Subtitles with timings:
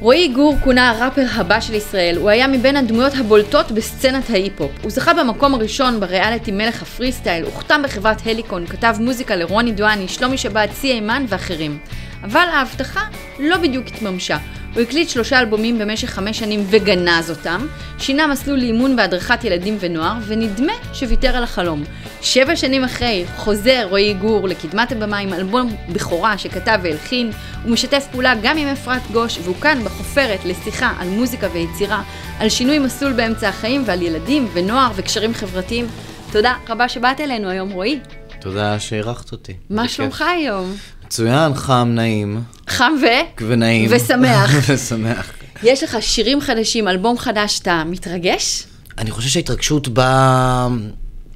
[0.00, 4.70] רועי גור כונה הראפר הבא של ישראל, הוא היה מבין הדמויות הבולטות בסצנת ההיפ-הופ.
[4.82, 10.38] הוא זכה במקום הראשון בריאליטי מלך הפריסטייל, הוחתם בחברת הליקון, כתב מוזיקה לרוני דואני, שלומי
[10.38, 11.78] שבת, צי אימן ואחרים.
[12.22, 13.00] אבל ההבטחה
[13.38, 14.36] לא בדיוק התממשה.
[14.74, 17.66] הוא הקליט שלושה אלבומים במשך חמש שנים וגנז אותם,
[17.98, 21.84] שינה מסלול לאימון והדרכת ילדים ונוער, ונדמה שוויתר על החלום.
[22.22, 27.30] שבע שנים אחרי, חוזר רועי גור לקדמת הבמה עם אלבום בכורה שכתב והלחין,
[27.64, 32.02] הוא משתף פעולה גם עם אפרת גוש, והוא כאן בחופרת לשיחה על מוזיקה ויצירה,
[32.38, 35.86] על שינוי מסלול באמצע החיים ועל ילדים ונוער וקשרים חברתיים.
[36.32, 38.00] תודה רבה שבאת אלינו היום, רועי.
[38.40, 39.52] תודה שאירחת אותי.
[39.70, 40.24] מה שלומך.
[40.36, 40.74] היום?
[41.04, 42.42] מצוין, חם, נעים.
[42.78, 43.06] חם ו?
[43.48, 43.90] ונעים.
[43.92, 44.50] ושמח.
[44.68, 45.32] ושמח.
[45.62, 48.64] יש לך שירים חדשים, אלבום חדש, אתה מתרגש?
[48.98, 50.68] אני חושב שההתרגשות באה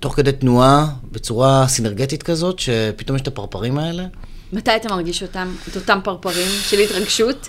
[0.00, 4.06] תוך כדי תנועה, בצורה סינרגטית כזאת, שפתאום יש את הפרפרים האלה.
[4.52, 7.48] מתי אתה מרגיש אותם, את אותם פרפרים של התרגשות?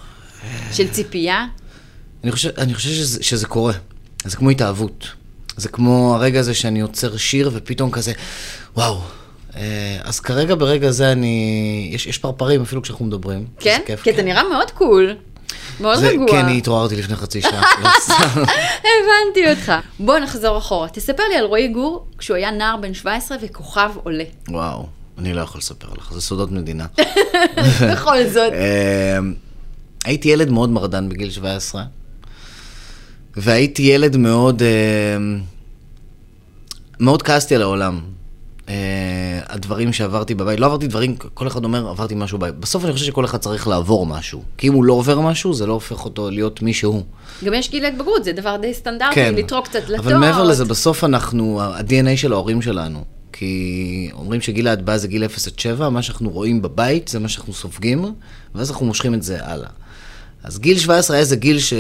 [0.71, 1.45] של ציפייה?
[2.23, 3.73] אני חושב, אני חושב שזה, שזה קורה.
[4.25, 5.07] זה כמו התאהבות.
[5.57, 8.13] זה כמו הרגע הזה שאני עוצר שיר ופתאום כזה,
[8.75, 9.01] וואו.
[9.55, 11.89] אה, אז כרגע, ברגע זה אני...
[11.93, 13.45] יש, יש פרפרים אפילו כשאנחנו מדברים.
[13.59, 13.81] כן?
[13.85, 14.25] כיף, כי אתה כן.
[14.25, 15.15] נראה מאוד קול.
[15.79, 16.27] מאוד זה, רגוע.
[16.27, 17.61] כן, אני התעוררתי לפני חצי שעה.
[17.83, 17.89] לא.
[18.89, 19.73] הבנתי אותך.
[19.99, 20.89] בוא נחזור אחורה.
[20.89, 24.23] תספר לי על רועי גור כשהוא היה נער בן 17 וכוכב עולה.
[24.49, 24.85] וואו,
[25.17, 26.85] אני לא יכול לספר לך, זה סודות מדינה.
[27.91, 28.53] בכל זאת.
[28.53, 29.17] אה,
[30.05, 31.83] הייתי ילד מאוד מרדן בגיל 17,
[33.35, 34.63] והייתי ילד מאוד...
[34.63, 35.17] אה,
[36.99, 38.12] מאוד כעסתי על העולם.
[38.69, 42.55] אה, הדברים שעברתי בבית, לא עברתי דברים, כל אחד אומר, עברתי משהו בבית.
[42.55, 44.43] בסוף אני חושב שכל אחד צריך לעבור משהו.
[44.57, 47.03] כי אם הוא לא עובר משהו, זה לא הופך אותו להיות מי שהוא.
[47.43, 49.35] גם יש גיל התבגרות, זה דבר די סטנדרטי, כן.
[49.37, 50.05] לטרוק קצת דלתות.
[50.05, 53.03] אבל מעבר לזה, בסוף אנחנו, ה-DNA של ההורים שלנו.
[53.33, 57.29] כי אומרים שגיל ההטבעה זה גיל 0 עד 7, מה שאנחנו רואים בבית זה מה
[57.29, 58.13] שאנחנו סופגים,
[58.55, 59.69] ואז אנחנו מושכים את זה הלאה.
[60.43, 61.73] אז גיל 17 היה איזה גיל ש...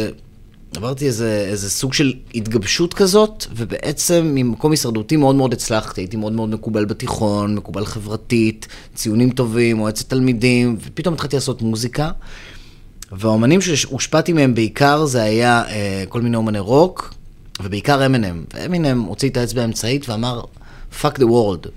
[0.75, 6.01] עברתי איזה, איזה סוג של התגבשות כזאת, ובעצם ממקום הישרדותי מאוד מאוד הצלחתי.
[6.01, 12.11] הייתי מאוד מאוד מקובל בתיכון, מקובל חברתית, ציונים טובים, מועצת תלמידים, ופתאום התחלתי לעשות מוזיקה.
[13.11, 17.13] והאומנים שהושפעתי מהם בעיקר זה היה אה, כל מיני אומני רוק,
[17.63, 18.43] ובעיקר אמינם.
[18.53, 20.41] ואמינם הוציא את האצבע האמצעית ואמר,
[21.01, 21.67] fuck the world.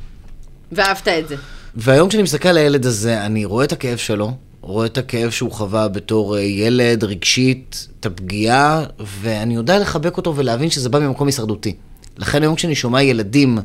[0.73, 1.37] ואהבת את זה.
[1.75, 4.37] והיום כשאני מסתכל על הילד הזה, אני רואה את הכאב שלו,
[4.67, 10.37] רואה את הכאב שהוא חווה בתור אה, ילד, רגשית, את הפגיעה, ואני יודע לחבק אותו
[10.37, 11.77] ולהבין שזה בא ממקום הישרדותי.
[12.19, 13.59] לכן היום כשאני שומע ילדים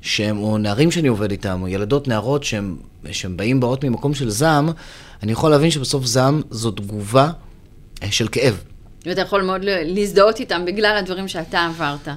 [0.00, 2.76] שהם, או נערים שאני עובד איתם, או ילדות, נערות שהם,
[3.12, 4.70] שהם באים, באות ממקום של זעם,
[5.22, 7.30] אני יכול להבין שבסוף זעם זו תגובה
[8.02, 8.62] אה, של כאב.
[9.06, 12.08] ואתה יכול מאוד להזדהות איתם בגלל הדברים שאתה עברת.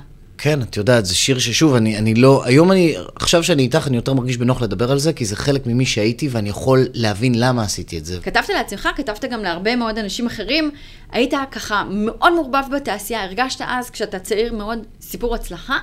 [0.43, 3.95] כן, את יודעת, זה שיר ששוב, אני, אני לא, היום אני, עכשיו שאני איתך, אני
[3.95, 7.63] יותר מרגיש בנוח לדבר על זה, כי זה חלק ממי שהייתי, ואני יכול להבין למה
[7.63, 8.19] עשיתי את זה.
[8.23, 10.71] כתבת לעצמך, כתבת גם להרבה מאוד אנשים אחרים,
[11.11, 15.77] היית ככה מאוד מעורבב בתעשייה, הרגשת אז, כשאתה צעיר מאוד, סיפור הצלחה?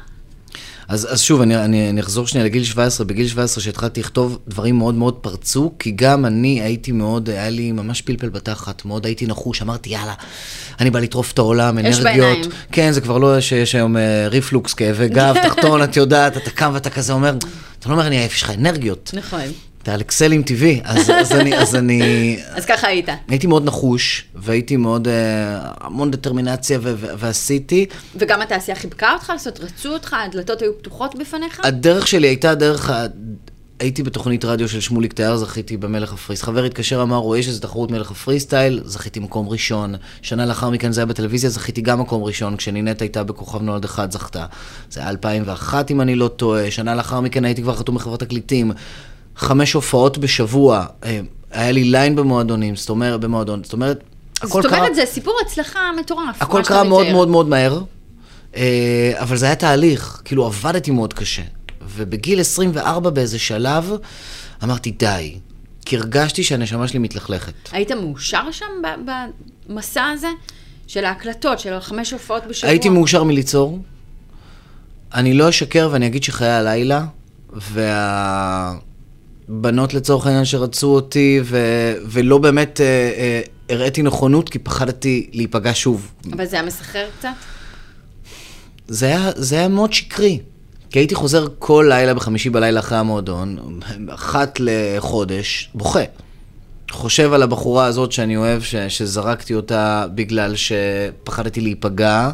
[0.88, 3.06] אז, אז שוב, אני, אני, אני אחזור שנייה לגיל 17.
[3.06, 7.72] בגיל 17 שהתחלתי לכתוב, דברים מאוד מאוד פרצו, כי גם אני הייתי מאוד, היה לי
[7.72, 10.14] ממש פלפל בתחת, מאוד הייתי נחוש, אמרתי, יאללה,
[10.80, 12.04] אני בא לטרוף את העולם, אש אנרגיות.
[12.04, 12.50] בעיניים.
[12.72, 16.70] כן, זה כבר לא שיש היום אה, ריפלוקס, כאבי גב, תחתון, את יודעת, אתה קם
[16.74, 17.36] ואתה כזה אומר,
[17.78, 19.10] אתה לא אומר, אני עייף, יש לך אנרגיות.
[19.14, 19.40] נכון.
[19.82, 22.36] אתה על XL ים טבעי, אז, אז, אני, אז אני...
[22.50, 23.08] אז ככה היית.
[23.28, 27.86] הייתי מאוד נחוש, והייתי מאוד, אה, המון דטרמינציה, ו- ו- ועשיתי.
[28.16, 31.60] וגם התעשייה חיבקה אותך לעשות, רצו אותך, הדלתות היו פתוחות בפניך?
[31.64, 32.90] הדרך שלי הייתה דרך,
[33.80, 36.42] הייתי בתוכנית רדיו של שמוליק טייר, זכיתי במלך הפריסט.
[36.42, 39.94] חבר התקשר, אמר, רואה שזה תחרות מלך הפריסטייל, זכיתי מקום ראשון.
[40.22, 44.12] שנה לאחר מכן זה היה בטלוויזיה, זכיתי גם מקום ראשון, כשנינט הייתה בכוכב נולד אחד
[44.12, 44.46] זכתה.
[44.90, 48.72] זה היה 2001 אם אני לא טועה, שנה לאחר מכן הייתי כבר חתום בחברת תקליטים.
[49.38, 51.20] חמש הופעות בשבוע, אה,
[51.50, 54.04] היה לי ליין במועדונים, זאת אומרת, במועדון, זאת אומרת,
[54.42, 54.78] הכל זאת קרה...
[54.78, 56.42] אומרת, זה סיפור הצלחה מטורף.
[56.42, 57.06] הכל קרה מאוד.
[57.12, 57.80] מאוד מאוד מהר,
[58.56, 61.42] אה, אבל זה היה תהליך, כאילו עבדתי מאוד קשה.
[61.96, 63.92] ובגיל 24 באיזה שלב,
[64.64, 65.34] אמרתי די,
[65.84, 67.52] כי הרגשתי שהנשמה שלי מתלכלכת.
[67.72, 68.66] היית מאושר שם
[69.68, 70.28] במסע הזה?
[70.88, 72.70] של ההקלטות, של החמש הופעות בשבוע?
[72.70, 73.78] הייתי מאושר מליצור.
[75.14, 77.04] אני לא אשקר ואני אגיד שחיי הלילה,
[79.48, 81.58] והבנות לצורך העניין שרצו אותי, ו...
[82.04, 83.40] ולא באמת אה, אה,
[83.70, 86.10] הראיתי נכונות, כי פחדתי להיפגע שוב.
[86.32, 87.28] אבל זה היה מסחרר קצת?
[88.88, 90.38] זה היה, זה היה מאוד שקרי.
[90.90, 96.02] כי הייתי חוזר כל לילה בחמישי בלילה אחרי המועדון, אחת לחודש, בוכה.
[96.90, 102.30] חושב על הבחורה הזאת שאני אוהב, ש, שזרקתי אותה בגלל שפחדתי להיפגע.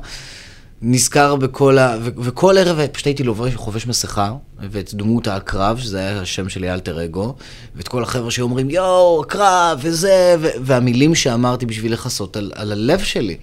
[0.83, 1.97] נזכר בכל ה...
[2.03, 4.33] ו- וכל ערב פשוט הייתי לובש, חובש מסכה,
[4.71, 7.35] ואת דמות העקרב, שזה היה השם שלי, אלטר אגו,
[7.77, 12.99] ואת כל החבר'ה שאומרים, יואו, עקרב, וזה, ו- והמילים שאמרתי בשביל לכסות על, על הלב
[13.03, 13.37] שלי.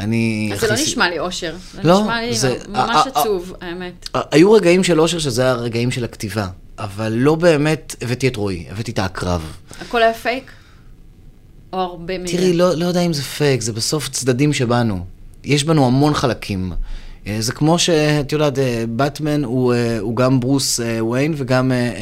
[0.00, 0.50] אני...
[0.54, 1.54] אז זה לא נשמע לי אושר.
[1.74, 4.08] זה לא, נשמע לי זה- ממש עצוב, האמת.
[4.30, 6.46] היו רגעים של אושר שזה היה רגעים של הכתיבה,
[6.78, 9.52] אבל לא באמת הבאתי את רועי, הבאתי את העקרב.
[9.80, 10.50] הכל היה פייק?
[11.72, 12.32] או הרבה מזה?
[12.36, 15.04] תראי, לא, לא יודע אם זה פייק, זה בסוף צדדים שבנו.
[15.44, 16.72] יש בנו המון חלקים.
[17.26, 21.72] אה, זה כמו שאת יודעת, אה, באטמן הוא, אה, הוא גם ברוס אה, ויין וגם,
[21.72, 21.92] אה, אה,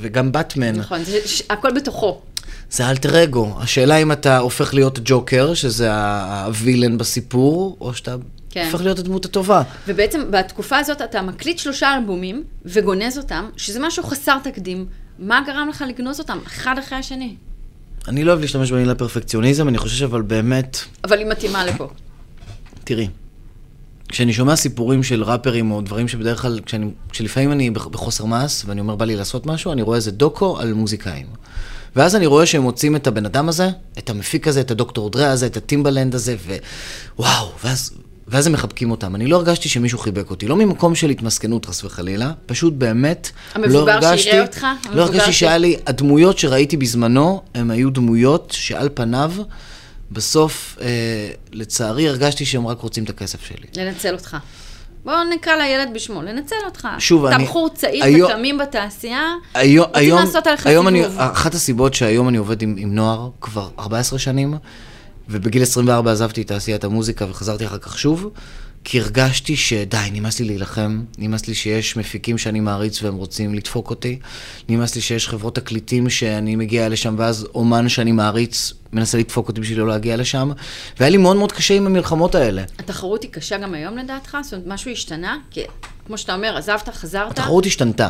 [0.00, 0.76] וגם באטמן.
[0.76, 2.20] נכון, זה ש- הכל בתוכו.
[2.70, 3.54] זה אלטר אגו.
[3.60, 5.92] השאלה אם אתה הופך להיות ג'וקר, שזה
[6.44, 8.16] הווילן בסיפור, או שאתה
[8.50, 8.68] כן.
[8.72, 9.62] הופך להיות הדמות הטובה.
[9.88, 14.86] ובעצם בתקופה הזאת אתה מקליט שלושה אלבומים וגונז אותם, שזה משהו חסר תקדים.
[15.18, 17.34] מה גרם לך לגנוז אותם אחד אחרי השני?
[18.08, 21.88] אני לא אוהב להשתמש במילה פרפקציוניזם, אני חושב אבל באמת, אבל היא מתאימה לפה.
[22.90, 23.08] תראי,
[24.08, 28.62] כשאני שומע סיפורים של ראפרים או דברים שבדרך כלל, כשאני, כשלפעמים אני בח- בחוסר מעש
[28.66, 31.26] ואני אומר בא לי לעשות משהו, אני רואה איזה דוקו על מוזיקאים.
[31.96, 35.30] ואז אני רואה שהם מוצאים את הבן אדם הזה, את המפיק הזה, את הדוקטור דרה
[35.30, 36.36] הזה, את הטימבלנד הזה,
[37.18, 37.90] ווואו, ואז,
[38.28, 39.14] ואז הם מחבקים אותם.
[39.14, 43.84] אני לא הרגשתי שמישהו חיבק אותי, לא ממקום של התמסכנות חס וחלילה, פשוט באמת המבוגר
[44.00, 44.62] לא הרגשתי, אותך?
[44.62, 49.32] לא המבוגר הרגשתי שהיה לי, הדמויות שראיתי בזמנו, הם היו דמויות שעל פניו,
[50.12, 50.86] בסוף, אה,
[51.52, 53.66] לצערי, הרגשתי שהם רק רוצים את הכסף שלי.
[53.84, 54.36] לנצל אותך.
[55.04, 56.88] בואו נקרא לילד בשמו, לנצל אותך.
[56.98, 61.02] שוב, אתה אני- בחור צעיר היום- וקמים בתעשייה, היום, רוצים היום, לעשות עליך היום אני,
[61.04, 61.20] סיבוב.
[61.20, 64.54] אחת הסיבות שהיום אני עובד עם, עם נוער כבר 14 שנים,
[65.28, 68.30] ובגיל 24 עזבתי את תעשיית המוזיקה וחזרתי אחר כך שוב,
[68.84, 73.90] כי הרגשתי שדי, נמאס לי להילחם, נמאס לי שיש מפיקים שאני מעריץ והם רוצים לדפוק
[73.90, 74.18] אותי,
[74.68, 79.60] נמאס לי שיש חברות תקליטים שאני מגיע לשם ואז אומן שאני מעריץ מנסה לדפוק אותי
[79.60, 80.50] בשביל לא להגיע לשם,
[81.00, 82.62] והיה לי מאוד מאוד קשה עם המלחמות האלה.
[82.78, 84.36] התחרות היא קשה גם היום לדעתך?
[84.42, 85.36] זאת אומרת, משהו השתנה?
[85.50, 85.60] כי
[86.06, 87.30] כמו שאתה אומר, עזבת, חזרת.
[87.30, 88.08] התחרות השתנתה.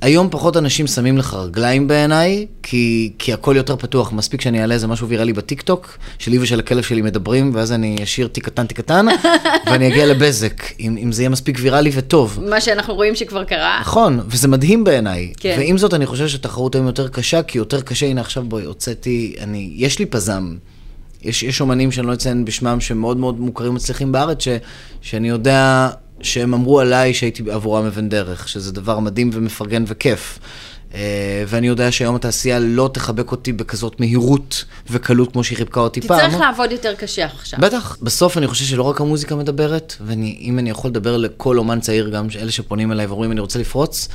[0.00, 4.12] היום פחות אנשים שמים לך רגליים בעיניי, כי, כי הכל יותר פתוח.
[4.12, 8.28] מספיק שאני אעלה איזה משהו ויראלי בטיקטוק, שלי ושל הכלב שלי מדברים, ואז אני אשאיר
[8.28, 9.06] תיק קטן תיק קטן,
[9.66, 12.40] ואני אגיע לבזק, אם, אם זה יהיה מספיק ויראלי וטוב.
[12.48, 13.78] מה שאנחנו רואים שכבר קרה.
[13.80, 15.32] נכון, וזה מדהים בעיניי.
[15.36, 15.56] כן.
[15.58, 19.34] ועם זאת, אני חושב שהתחרות היום יותר קשה, כי יותר קשה, הנה עכשיו בואי, הוצאתי,
[19.40, 20.56] אני, יש לי פזם.
[21.22, 24.48] יש, יש אומנים שאני לא אציין בשמם, שמאוד מאוד מוכרים ומצליחים בארץ, ש,
[25.00, 25.90] שאני יודע
[26.24, 30.38] שהם אמרו עליי שהייתי עבורם אבן דרך, שזה דבר מדהים ומפרגן וכיף.
[30.94, 36.00] אה, ואני יודע שהיום התעשייה לא תחבק אותי בכזאת מהירות וקלות כמו שהיא חיבקה אותי
[36.00, 36.18] פעם.
[36.18, 37.58] תצטרך לעבוד יותר קשה עכשיו.
[37.62, 37.98] בטח.
[38.02, 42.26] בסוף אני חושב שלא רק המוזיקה מדברת, ואם אני יכול לדבר לכל אומן צעיר, גם
[42.40, 44.08] אלה שפונים אליי ואומרים אני רוצה לפרוץ,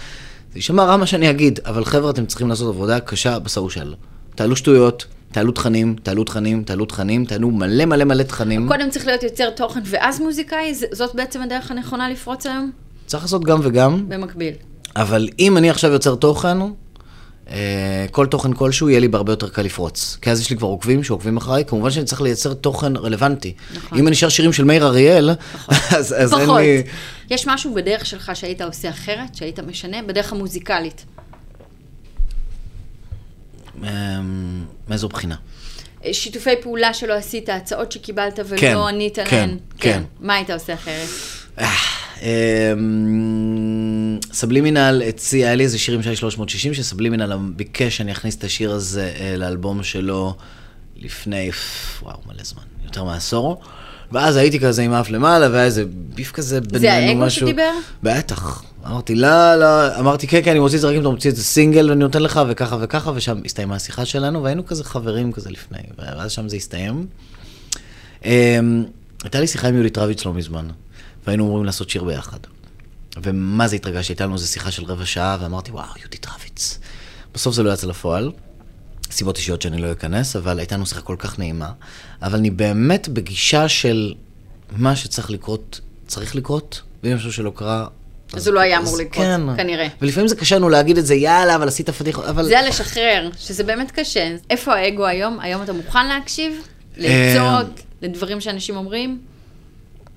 [0.53, 3.93] זה יישמע רע מה שאני אגיד, אבל חבר'ה, אתם צריכים לעשות עבודה קשה בסושיאל.
[4.35, 8.67] תעלו שטויות, תעלו תכנים, תעלו תכנים, תעלו תכנים, תעלו מלא מלא מלא תכנים.
[8.67, 10.73] קודם צריך להיות יוצר תוכן ואז מוזיקאי?
[10.91, 12.71] זאת בעצם הדרך הנכונה לפרוץ היום?
[13.05, 14.53] צריך לעשות גם וגם, במקביל.
[14.95, 16.57] אבל אם אני עכשיו יוצר תוכן,
[17.51, 20.17] אה, כל תוכן כלשהו, יהיה לי בהרבה יותר קל לפרוץ.
[20.21, 23.53] כי אז יש לי כבר עוקבים שעוקבים אחריי, כמובן שאני צריך לייצר תוכן רלוונטי.
[23.75, 23.97] נכון.
[23.97, 25.29] אם אני שר שירים של מאיר אריאל,
[25.69, 26.57] אז אז אין פחות.
[26.59, 26.83] לי...
[27.29, 31.05] יש משהו בדרך שלך שהיית עושה אחרת, שהיית משנה, בדרך המוזיקלית?
[33.83, 35.35] אמ, מאיזו בחינה?
[36.05, 39.57] אה, שיתופי פעולה שלא עשית, הצעות שקיבלת ולא כן, ענית כן, עליהן.
[39.77, 40.03] כן.
[40.19, 41.09] מה היית עושה אחרת?
[42.21, 48.43] אמ, סבלימינל הציע, היה לי איזה שיר עם שי 360, שסבלימינל ביקש שאני אכניס את
[48.43, 50.35] השיר הזה אה, לאלבום שלו
[50.95, 51.51] לפני,
[52.01, 53.61] וואו, מלא זמן, יותר מעשור.
[54.11, 57.47] ואז הייתי כזה עם האף למעלה, והיה איזה ביף כזה בינינו, האגו משהו.
[57.47, 57.71] שדיבר?
[58.03, 58.63] בטח.
[58.85, 61.35] אמרתי, לא, לא, אמרתי, כן, כן, אני מוציא את זה רק אם אתה מוציא את
[61.35, 65.51] זה סינגל ואני נותן לך, וככה וככה, ושם הסתיימה השיחה שלנו, והיינו כזה חברים כזה
[65.51, 67.07] לפני, ואז שם זה הסתיים.
[68.25, 68.85] אמ,
[69.23, 70.67] הייתה לי שיחה עם יולי טרוויץ לא מזמן,
[71.27, 72.39] והיינו אמורים לעשות שיר ביחד.
[73.23, 76.79] ומה זה התרגשתי, הייתה לנו איזו שיחה של רבע שעה, ואמרתי, וואו, יהודי טרוויץ.
[77.33, 78.31] בסוף זה לא יצא לפועל,
[79.11, 81.71] סיבות אישיות שאני לא אכנס, אבל הייתה לנו שיחה כל כך נעימה.
[82.21, 84.13] אבל אני באמת בגישה של
[84.71, 87.87] מה שצריך לקרות, צריך לקרות, ואם משהו שלא קרה...
[88.33, 89.41] אז הוא לא היה אמור לקרות, כן.
[89.57, 89.87] כנראה.
[90.01, 92.43] ולפעמים זה קשה לנו להגיד את זה, יאללה, אבל עשית פדיחות, אבל...
[92.43, 94.35] זה הלשחרר, שזה באמת קשה.
[94.49, 95.39] איפה האגו היום?
[95.39, 96.53] היום אתה מוכן להקשיב?
[96.99, 97.81] אה, לעצות?
[98.01, 99.17] לדברים שאנשים אומרים?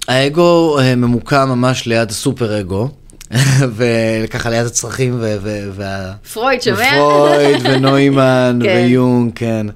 [0.09, 2.88] האגו אה, ממוקם ממש ליד הסופר אגו,
[3.76, 5.37] וככה ליד הצרכים ו...
[5.42, 6.12] ו- וה...
[6.33, 6.90] פרויד שומע?
[6.95, 8.85] פרויד ונוימן כן.
[8.87, 9.66] ויונג, כן.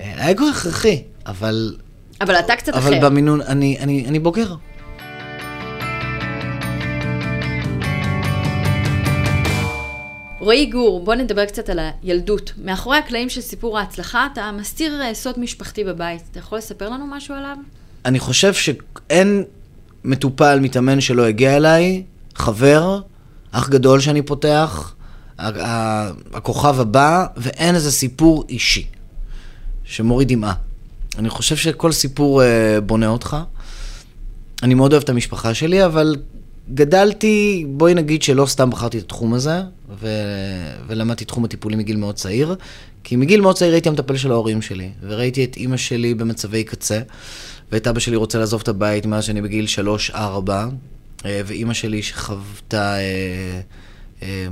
[0.00, 1.76] אה, האגו הכרחי, אבל...
[2.20, 2.88] אבל אתה קצת אחר.
[2.88, 4.54] אבל במינון, אני, אני, אני בוגר.
[10.40, 12.52] רועי גור, בוא נדבר קצת על הילדות.
[12.64, 16.22] מאחורי הקלעים של סיפור ההצלחה, אתה מסתיר אה, סוד משפחתי בבית.
[16.30, 17.56] אתה יכול לספר לנו משהו עליו?
[18.04, 19.44] אני חושב שאין
[20.04, 22.02] מטופל, מתאמן שלא הגיע אליי,
[22.34, 23.00] חבר,
[23.50, 24.94] אח גדול שאני פותח,
[26.32, 28.86] הכוכב הבא, ואין איזה סיפור אישי
[29.84, 30.54] שמוריד דמעה.
[31.18, 33.36] אני חושב שכל סיפור אה, בונה אותך.
[34.62, 36.16] אני מאוד אוהב את המשפחה שלי, אבל
[36.74, 39.60] גדלתי, בואי נגיד שלא סתם בחרתי את התחום הזה,
[40.00, 40.08] ו...
[40.86, 42.56] ולמדתי תחום הטיפולי מגיל מאוד צעיר,
[43.04, 47.00] כי מגיל מאוד צעיר הייתי המטפל של ההורים שלי, וראיתי את אימא שלי במצבי קצה,
[47.72, 49.66] ואת אבא שלי רוצה לעזוב את הבית מאז שאני בגיל
[50.10, 50.16] 3-4,
[51.24, 52.94] אה, ואימא שלי שחוותה...
[52.94, 53.60] אה,
[54.22, 54.46] אה,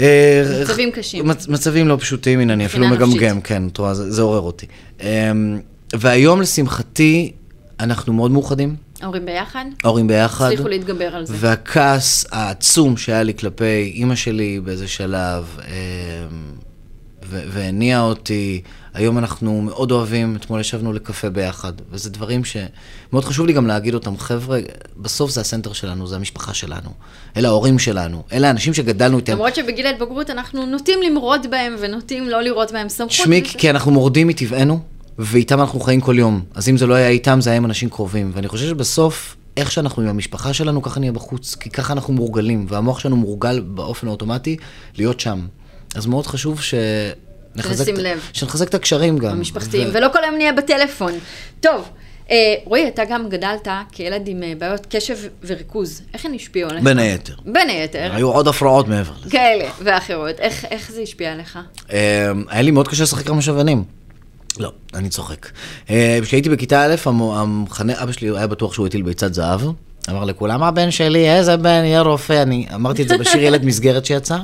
[0.00, 1.28] אה, מצבים קשים.
[1.28, 2.88] מצ, מצבים לא פשוטים, הנה, אני אפילו.
[2.88, 4.66] מגמגם, כן, את רואה, זה, זה עורר אותי.
[5.00, 5.60] אמ,
[5.94, 7.32] והיום, לשמחתי,
[7.80, 9.64] אנחנו מאוד מאוחדים, ההורים ביחד?
[9.84, 10.44] ההורים ביחד.
[10.46, 11.34] הצליחו להתגבר על זה.
[11.36, 15.56] והכעס העצום שהיה לי כלפי אימא שלי באיזה שלב,
[17.26, 18.62] ו- והניע אותי.
[18.94, 23.94] היום אנחנו מאוד אוהבים, אתמול ישבנו לקפה ביחד, וזה דברים שמאוד חשוב לי גם להגיד
[23.94, 24.18] אותם.
[24.18, 24.58] חבר'ה,
[24.96, 26.90] בסוף זה הסנטר שלנו, זה המשפחה שלנו.
[27.36, 29.32] אלה ההורים שלנו, אלה האנשים שגדלנו איתם.
[29.32, 33.12] למרות שבגיל ההתבגרות אנחנו נוטים למרוד בהם ונוטים לא לראות בהם סמכות.
[33.12, 34.80] שמי, וזה- כי אנחנו מורדים מטבענו,
[35.18, 36.42] ואיתם אנחנו חיים כל יום.
[36.54, 38.30] אז אם זה לא היה איתם, זה היה עם אנשים קרובים.
[38.34, 41.54] ואני חושב שבסוף, איך שאנחנו עם המשפחה שלנו, ככה נהיה בחוץ.
[41.54, 44.56] כי ככה אנחנו מורגלים, והמוח שלנו מורגל באופן האוטומטי
[44.96, 45.46] להיות שם.
[45.94, 46.74] אז מאוד חשוב ש...
[47.56, 48.20] נחזק שנשים את- לב.
[48.32, 49.30] שנחזק את הקשרים גם.
[49.30, 51.12] המשפחתיים, ו- ולא כל היום נהיה בטלפון.
[51.60, 51.88] טוב,
[52.30, 55.16] אה, רועי, אתה גם גדלת כילד עם אה, בעיות קשב
[55.46, 56.02] וריכוז.
[56.14, 56.84] איך הן השפיעו עליך?
[56.84, 57.34] בין היתר.
[57.46, 58.10] בין היתר.
[58.12, 59.30] היו עוד הפרעות מעבר לזה.
[59.30, 60.38] כאלה ואחרות.
[60.40, 61.58] איך, איך זה השפיע עליך?
[61.92, 63.84] אה, היה לי מאוד קשה לשחק רמש אבנים.
[64.58, 65.48] לא, אני צוחק.
[65.90, 69.60] אה, כשהייתי בכיתה א', המחנך, אבא שלי היה בטוח שהוא הטיל ביצת זהב.
[70.10, 72.42] אמר לכולם, הבן שלי, איזה בן, יהיה רופא.
[72.42, 74.38] אני אמרתי את זה בשיר ילד מסגרת שיצא.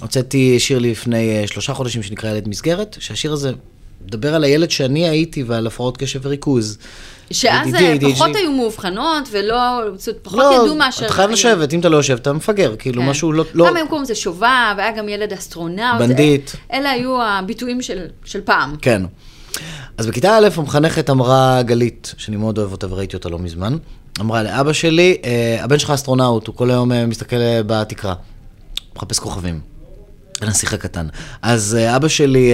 [0.00, 3.52] הוצאתי שיר לפני אה, שלושה חודשים שנקרא ילד מסגרת, שהשיר הזה
[4.06, 6.78] מדבר על הילד שאני הייתי ועל הפרעות קשב וריכוז.
[7.30, 8.14] שאז ADD, ADHD.
[8.14, 9.80] פחות היו מאובחנות, ולא,
[10.22, 11.06] פחות לא, ידעו מאשר...
[11.06, 11.30] אתה חייב.
[11.30, 13.08] לשבת, אם אתה לא יושב, אתה מפגר, כאילו כן.
[13.08, 13.44] משהו לא...
[13.54, 13.64] לא...
[13.64, 15.98] פעם היו קוראים לזה שובב, היה גם ילד אסטרונאוט.
[15.98, 16.50] בנדיט.
[16.72, 18.76] אלה היו הביטויים של, של פעם.
[18.82, 19.02] כן.
[19.98, 23.76] אז בכיתה א', המחנכת אמרה, גלית, שאני מאוד אוהב אותה וראיתי אותה לא מזמן,
[24.20, 28.14] אמרה לאבא שלי, "אה, הבן שלך אסטרונאוט, הוא כל היום אה, מסתכל אה, בתקרה,
[28.96, 29.60] מחפש כוכבים.
[30.40, 31.06] הנסיך הקטן.
[31.42, 32.52] אז אבא שלי,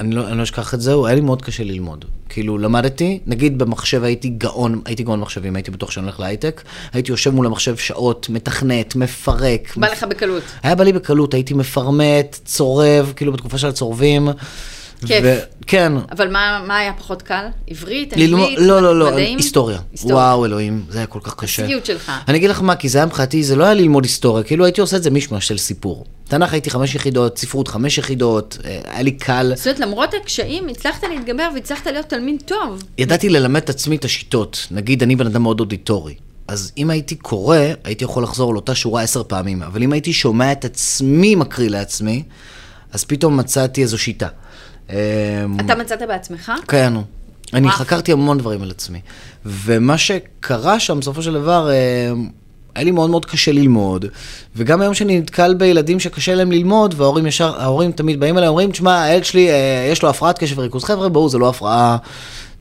[0.00, 2.04] אני לא, אני לא אשכח את זה, הוא היה לי מאוד קשה ללמוד.
[2.28, 7.10] כאילו, למדתי, נגיד במחשב הייתי גאון, הייתי גאון מחשבים, הייתי בטוח שאני הולך להייטק, הייתי
[7.10, 9.76] יושב מול המחשב שעות, מתכנת, מפרק.
[9.76, 10.42] בא לך בקלות.
[10.62, 14.28] היה בא לי בקלות, הייתי מפרמט, צורב, כאילו בתקופה של הצורבים.
[15.06, 15.24] כיף.
[15.24, 15.92] ו- כן.
[16.12, 17.46] אבל מה, מה היה פחות קל?
[17.66, 19.38] עברית, ללמוד, אנגלית, לא, לא, לא, מדעים?
[19.38, 19.78] היסטוריה.
[19.92, 20.16] היסטוריה.
[20.16, 21.64] וואו, אלוהים, זה היה כל כך קשה.
[21.64, 22.12] הסיוט שלך.
[22.28, 24.80] אני אגיד לך מה, כי זה היה מבחינתי, זה לא היה ללמוד היסטוריה, כאילו הייתי
[24.80, 26.04] עושה את זה מישמש של סיפור.
[26.28, 29.52] תנ"ך הייתי חמש יחידות, ספרות חמש יחידות, אה, היה לי קל.
[29.56, 32.82] זאת אומרת, למרות הקשיים, הצלחת להתגבר והצלחת להיות תלמיד טוב.
[32.98, 34.66] ידעתי ללמד את עצמי את השיטות.
[34.70, 36.14] נגיד, אני בן אדם מאוד אודיטורי.
[36.48, 39.62] אז אם הייתי קורא, הייתי יכול לחזור על אותה שורה עשר פעמים.
[39.62, 42.22] אבל אם הייתי שומע את עצמי מקריא לעצמי,
[42.92, 44.28] אז פתאום מצאתי איזו שיטה.
[44.90, 44.96] אמ,
[45.60, 46.52] אתה מצאת בעצמך?
[46.68, 46.92] כן.
[47.54, 47.70] אני.
[47.70, 49.00] חקרתי המון דברים על עצמי.
[49.46, 52.12] ומה שקרה שם, בסופו של דבר, אה,
[52.74, 54.04] היה לי מאוד מאוד קשה ללמוד.
[54.56, 58.70] וגם היום שאני נתקל בילדים שקשה להם ללמוד, וההורים ישר, ההורים תמיד באים אליי, אומרים,
[58.70, 60.84] תשמע, הילד שלי, אה, יש לו הפרעת קשב וריכוז.
[60.84, 61.96] חבר'ה, ברור, זה לא הפרעה.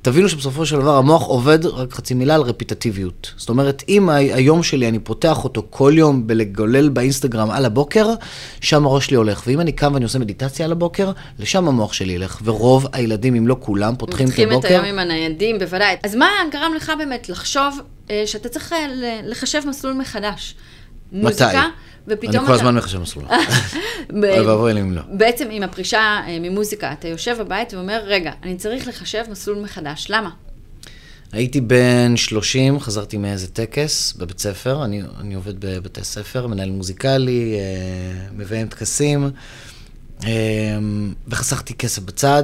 [0.02, 3.34] תבינו שבסופו של דבר המוח עובד, רק חצי מילה, על רפיטטיביות.
[3.38, 8.14] זאת אומרת, אם היום שלי, אני פותח אותו כל יום בלגולל באינסטגרם על הבוקר,
[8.62, 9.44] שם הראש שלי הולך.
[9.48, 12.42] ואם אני קם ואני עושה מדיטציה על הבוקר, לשם המוח שלי ילך.
[12.44, 14.74] ורוב הילדים, אם לא כולם, פותחים את מתחילים את הבוקר.
[14.74, 15.96] היום עם הניידים, בוודאי.
[16.04, 17.80] אז מה גרם לך באמת לחשוב
[18.10, 18.88] אה, שאתה צריך אה,
[19.24, 20.56] לחשב מסלול מחדש?
[21.12, 21.64] מוזיקה,
[22.08, 23.26] ופתאום אני כל הזמן מחשב מסלול.
[24.24, 25.02] אוי ואבוי לי אם לא.
[25.12, 30.08] בעצם עם הפרישה אה, ממוזיקה, אתה יושב בבית ואומר, רגע, אני צריך לחשב מסלול מחדש.
[30.10, 30.30] למה?
[31.32, 37.56] הייתי בן 30, חזרתי מאיזה טקס בבית ספר, אני, אני עובד בבתי ספר, מנהל מוזיקלי,
[37.60, 39.30] אה, מביים טקסים,
[40.24, 40.30] אה,
[41.28, 42.44] וחסכתי כסף בצד,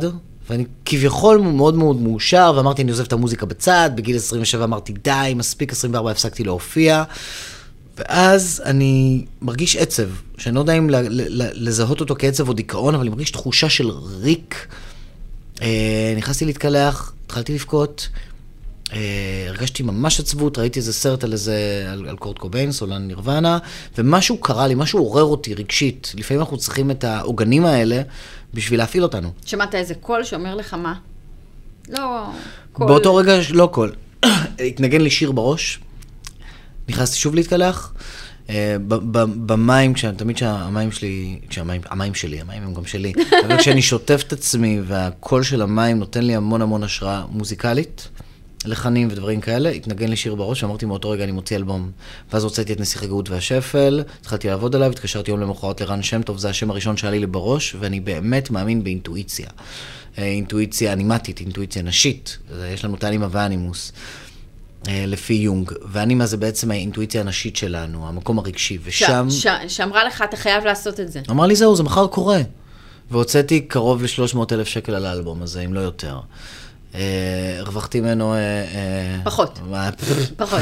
[0.50, 5.34] ואני כביכול מאוד מאוד מאושר, ואמרתי, אני עוזב את המוזיקה בצד, בגיל 27 אמרתי, די,
[5.36, 7.04] מספיק, 24 הפסקתי להופיע,
[7.98, 10.90] ואז אני מרגיש עצב, שאני לא יודע אם
[11.54, 13.90] לזהות אותו כעצב או דיכאון, אבל אני מרגיש תחושה של
[14.22, 14.68] ריק.
[15.62, 18.10] אה, נכנסתי להתקלח, התחלתי לבכות,
[18.94, 23.58] אה, הרגשתי ממש עצבות, ראיתי איזה סרט על איזה, על, על קורט קוביין, סולן נירוונה,
[23.98, 26.14] ומשהו קרה לי, משהו עורר אותי רגשית.
[26.18, 28.02] לפעמים אנחנו צריכים את העוגנים האלה
[28.54, 29.32] בשביל להפעיל אותנו.
[29.46, 30.94] שמעת איזה קול שאומר לך מה?
[31.90, 32.26] לא...
[32.74, 32.88] קול.
[32.88, 33.92] באותו רגע, לא קול.
[34.68, 35.80] התנגן לי שיר בראש,
[36.90, 37.94] נכנסתי שוב להתקלח.
[38.50, 38.76] אה,
[39.46, 43.14] במים, תמיד כשהמים שלי, כשהמים, המים שלי, המים הם גם שלי,
[43.48, 48.08] אבל כשאני שוטף את עצמי והקול של המים נותן לי המון המון השראה מוזיקלית,
[48.66, 51.92] לחנים ודברים כאלה, התנגן לי שיר בראש, ואמרתי מאותו רגע אני מוציא אלבום.
[52.34, 56.38] ואז הוצאתי את נסיך הגאות והשפל, התחלתי לעבוד עליו, התקשרתי יום למחרת לרן שם טוב,
[56.38, 59.48] זה השם הראשון שהיה לי בראש, ואני באמת מאמין באינטואיציה.
[60.18, 63.92] אה, אינטואיציה אנימטית, אינטואיציה נשית, זה- יש לנו את האנימה והאנימוס.
[64.88, 69.28] אה, לפי יונג, ואנימה זה בעצם האינטואיציה הנשית שלנו, המקום הרגשי, ושם...
[69.30, 71.22] ש, ש, שאמרה לך, אתה חייב לעשות את זה.
[71.30, 72.40] אמר לי, זהו, זה מחר קורה.
[73.12, 76.20] והוצאתי קרוב ל-300 אלף שקל על האלבום הזה, אם לא יותר.
[76.96, 78.34] אה, הרווחתי ממנו...
[78.34, 79.60] אה, פחות.
[80.38, 80.62] פחות.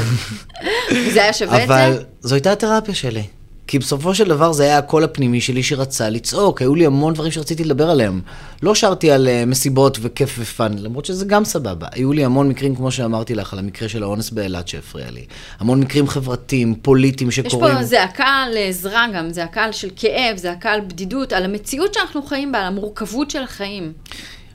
[1.14, 2.02] זה היה שווה את אבל זה?
[2.20, 3.22] זו הייתה התרפיה שלי.
[3.66, 7.32] כי בסופו של דבר זה היה הקול הפנימי שלי שרצה לצעוק, היו לי המון דברים
[7.32, 8.20] שרציתי לדבר עליהם.
[8.62, 11.86] לא שרתי על אה, מסיבות וכיף ופאן, למרות שזה גם סבבה.
[11.92, 15.24] היו לי המון מקרים, כמו שאמרתי לך, על המקרה של האונס באילת שהפריע לי.
[15.60, 17.76] המון מקרים חברתיים, פוליטיים יש שקורים.
[17.76, 22.58] פה זעקה לעזרה גם, זעקה של כאב, זעקה על בדידות, על המציאות שאנחנו חיים בה,
[22.58, 23.92] על המורכבות של החיים.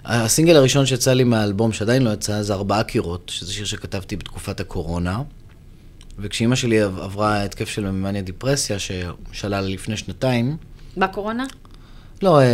[0.06, 4.60] הסינגל הראשון שיצא לי מהאלבום, שעדיין לא יצא, זה ארבעה קירות, שזה שיר שכתבתי בתקופת
[4.60, 5.22] הקורונה.
[6.22, 10.58] וכשאימא שלי עב- עברה התקף של מניה דיפרסיה, ששלל לפני שנתיים,
[10.98, 11.46] בקורונה?
[12.22, 12.46] לא, אה,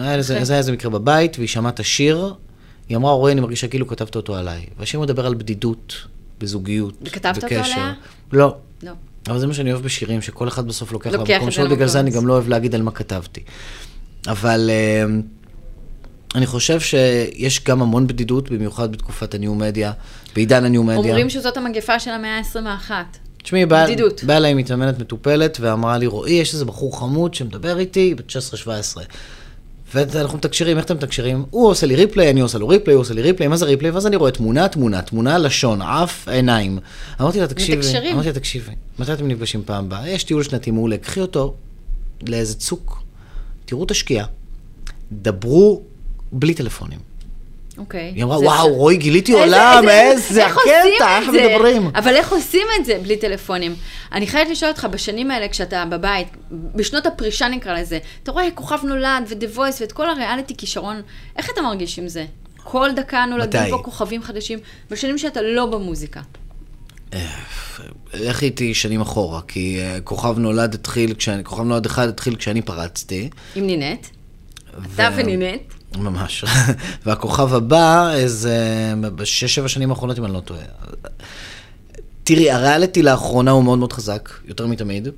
[0.00, 2.34] היה לזה, זה היה איזה מקרה בבית, והיא שמעה את השיר,
[2.88, 4.66] היא אמרה, רועי, אני מרגישה כאילו כתבת אותו עליי.
[4.78, 5.94] והשיר מדבר על בדידות,
[6.40, 7.60] בזוגיות, וכתבת אותו וקשר.
[7.72, 7.92] עליה?
[8.32, 8.56] לא.
[8.82, 8.92] לא.
[9.28, 11.88] אבל זה מה שאני אוהב בשירים, שכל אחד בסוף לוקח לוקח למקום שלו, בגלל.
[11.88, 13.40] זה אני גם לא אוהב להגיד על מה כתבתי.
[14.26, 15.04] אבל אה,
[16.34, 19.92] אני חושב שיש גם המון בדידות, במיוחד בתקופת הניו-מדיה,
[20.34, 20.98] בעידן הניו-מדיה.
[20.98, 22.90] אומרים שזאת המגפה של המאה ה-21.
[23.42, 28.30] תשמעי, באה אליי מתאמנת מטופלת ואמרה לי, רועי, יש איזה בחור חמוד שמדבר איתי, בת
[28.64, 28.98] 16-17.
[29.94, 31.44] ואנחנו מתקשרים, איך אתם מתקשרים?
[31.50, 33.90] הוא עושה לי reply, אני עושה לו reply, הוא עושה לי reply, מה זה reply?
[33.90, 36.78] ואז אני רואה תמונה, תמונה, תמונה, לשון, אף, עיניים.
[37.20, 38.12] אמרתי לה, תקשיבי, מתקשרים.
[38.12, 40.08] אמרתי לה, תקשיבי, מתי אתם נפגשים פעם הבאה?
[40.08, 41.54] יש טיול שנתי מעולה, קחי אותו
[42.26, 43.02] לאיזה צוק,
[43.64, 44.26] תראו את השקיעה,
[45.12, 45.82] דברו
[46.32, 46.98] בלי טלפונים.
[47.78, 48.12] אוקיי.
[48.14, 48.74] היא אמרה, וואו.
[48.74, 51.28] רועי, גיליתי עולם, איזה הקטע, את איך?
[51.28, 51.90] מדברים.
[51.94, 53.74] אבל איך עושים את זה בלי טלפונים?
[54.12, 58.78] אני חייבת לשאול אותך, בשנים האלה, כשאתה בבית, בשנות הפרישה נקרא לזה, אתה רואה כוכב
[58.84, 61.02] נולד ו-The Voice ואת כל הריאליטי כישרון,
[61.36, 62.24] איך אתה מרגיש עם זה?
[62.56, 63.70] כל דקה נולדים?
[63.70, 64.58] פה כוכבים חדשים,
[64.90, 66.20] בשנים שאתה לא במוזיקה.
[68.14, 71.14] לך איתי שנים אחורה, כי uh, כוכב נולד התחיל,
[71.44, 73.30] כוכב נולד אחד התחיל כשאני פרצתי.
[73.54, 74.06] עם נינט.
[74.94, 75.77] אתה ונינט.
[75.96, 76.44] ממש.
[77.06, 78.56] והכוכב הבא, איזה,
[79.00, 80.60] בשש, שבע שנים האחרונות, אם אני לא טועה.
[82.24, 85.08] תראי, הריאליטי לאחרונה הוא מאוד מאוד חזק, יותר מתמיד.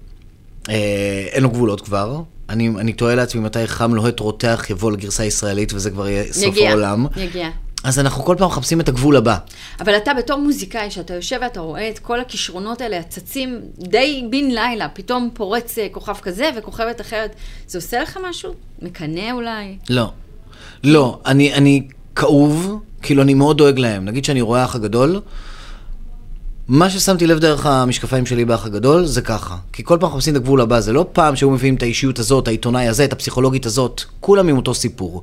[0.68, 2.22] אה, אין לו גבולות כבר.
[2.48, 6.44] אני, אני תוהה לעצמי מתי חם לוהט רותח יבוא לגרסה הישראלית, וזה כבר יהיה סוף
[6.44, 7.06] יגיע, העולם.
[7.16, 7.50] יגיע.
[7.84, 9.36] אז אנחנו כל פעם מחפשים את הגבול הבא.
[9.80, 14.50] אבל אתה בתור מוזיקאי, שאתה יושב ואתה רואה את כל הכישרונות האלה הצצים די בן
[14.50, 18.52] לילה, פתאום פורץ אה, כוכב כזה וכוכבת אחרת, זה עושה לך משהו?
[18.82, 19.78] מקנא אולי?
[19.90, 20.12] לא.
[20.84, 21.82] לא, אני, אני
[22.16, 24.04] כאוב, כאילו אני מאוד דואג להם.
[24.04, 25.20] נגיד שאני רואה אח הגדול,
[26.68, 29.56] מה ששמתי לב דרך המשקפיים שלי באח הגדול, זה ככה.
[29.72, 32.48] כי כל פעם מחפשים את הגבול הבא, זה לא פעם שהיו מביאים את האישיות הזאת,
[32.48, 35.22] העיתונאי הזה, את הפסיכולוגית הזאת, כולם עם אותו סיפור.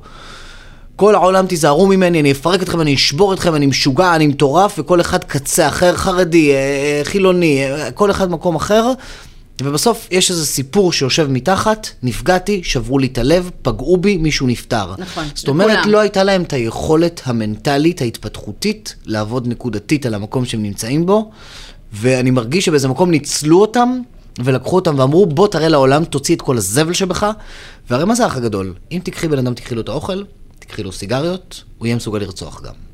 [0.96, 5.00] כל העולם תיזהרו ממני, אני אפרק אתכם, אני אשבור אתכם, אני משוגע, אני מטורף, וכל
[5.00, 8.92] אחד קצה אחר, חרדי, אה, חילוני, אה, כל אחד מקום אחר,
[9.62, 14.94] ובסוף יש איזה סיפור שיושב מתחת, נפגעתי, שברו לי את הלב, פגעו בי, מישהו נפטר.
[14.98, 15.92] נכון, זאת אומרת, לכולם.
[15.92, 21.30] לא הייתה להם את היכולת המנטלית, ההתפתחותית, לעבוד נקודתית על המקום שהם נמצאים בו,
[21.92, 24.00] ואני מרגיש שבאיזה מקום ניצלו אותם,
[24.44, 27.30] ולקחו אותם ואמרו, בוא תראה לעולם, תוציא את כל הזבל שבך,
[27.90, 28.74] והרי מה זה האח הגדול?
[28.92, 30.22] אם תקחי בן אדם, תקחי לו את האוכל,
[30.58, 32.87] תקחי לו סיגריות, הוא יהיה מסוגל לרצוח גם.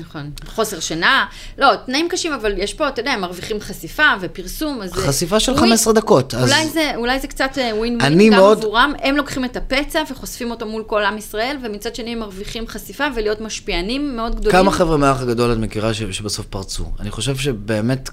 [0.00, 0.30] נכון.
[0.46, 1.26] חוסר שינה,
[1.58, 4.92] לא, תנאים קשים, אבל יש פה, אתה יודע, הם מרוויחים חשיפה ופרסום, אז...
[4.92, 8.38] חשיפה של אוי, 15 דקות, אז- אולי זה, אולי זה קצת ווין אני ווין גם
[8.38, 12.18] מאוד- עבורם, הם לוקחים את הפצע וחושפים אותו מול כל עם ישראל, ומצד שני הם
[12.18, 14.50] מרוויחים חשיפה ולהיות משפיענים מאוד גדולים.
[14.52, 16.84] כמה חבר'ה מהאח הגדול את מכירה ש- שבסוף פרצו?
[17.00, 18.10] אני חושב שבאמת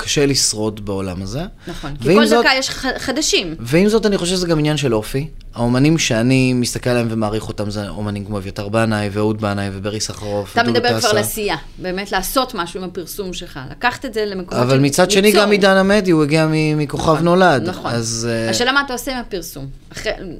[0.00, 1.40] קשה לשרוד בעולם הזה.
[1.66, 3.54] נכון, כי כל זאת- דקה יש חדשים.
[3.60, 5.28] ועם זאת, אני חושב שזה גם עניין של אופי.
[5.54, 10.52] האומנים שאני מסתכל עליהם ומעריך אותם זה אומנים כמו אביתר בנאי, ואהוד בנאי, וברי סחרוף,
[10.52, 11.10] אתה מדבר כבר טסה.
[11.10, 15.10] על עשייה, באמת לעשות משהו עם הפרסום שלך, לקחת את זה למקומות אבל של מצד
[15.10, 15.32] שני.
[15.32, 17.68] גם עידן עמדי, הוא הגיע מכוכב נכון, נולד.
[17.68, 17.90] נכון.
[17.90, 18.28] אז...
[18.30, 19.66] אה, השאלה מה אתה עושה עם הפרסום,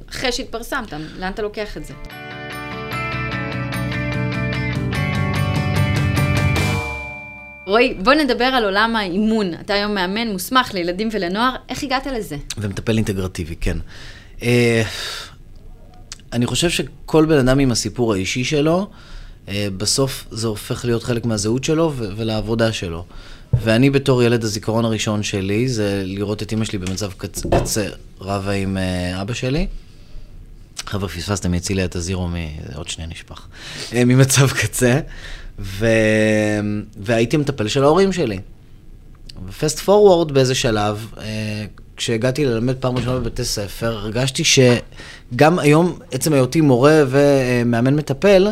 [0.09, 1.93] אחרי שהתפרסמת, לאן אתה לוקח את זה?
[7.69, 9.53] רועי, בוא נדבר על עולם האימון.
[9.53, 12.37] אתה היום מאמן מוסמך לילדים ולנוער, איך הגעת לזה?
[12.57, 13.77] ומטפל אינטגרטיבי, כן.
[14.43, 14.83] אה,
[16.33, 18.89] אני חושב שכל בן אדם עם הסיפור האישי שלו,
[19.47, 23.05] אה, בסוף זה הופך להיות חלק מהזהות שלו ו- ולעבודה שלו.
[23.63, 27.85] ואני בתור ילד, הזיכרון הראשון שלי זה לראות את אמא שלי במצב קצ- קצה
[28.21, 29.67] רבה עם אה, אבא שלי.
[30.85, 32.35] חבר'ה, פספסתם, הצילה את הזירו מ...
[32.75, 33.47] עוד שנייה נשפך.
[33.93, 34.99] ממצב קצה.
[35.59, 35.87] ו...
[36.97, 38.39] והייתי מטפל של ההורים שלי.
[39.47, 41.65] ופסט פורוורד באיזה שלב, אה,
[41.97, 48.47] כשהגעתי ללמד פעם ראשונה בבתי ספר, הרגשתי שגם היום, עצם היותי מורה ומאמן מטפל,